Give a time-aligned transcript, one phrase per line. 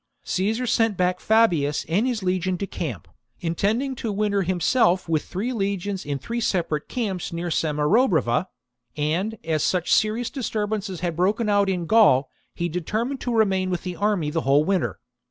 [0.23, 3.07] Caesar sent back Fabius and his legion to camp,
[3.39, 8.47] .intending to winter himself with three legions in three separate camps near Samarobriva;
[8.97, 13.69] and, as such serious disturbances had broken out in Gaul, he deter mined to remain
[13.69, 14.99] with the army the whole winter.